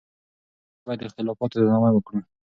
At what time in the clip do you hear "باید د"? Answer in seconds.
0.85-1.03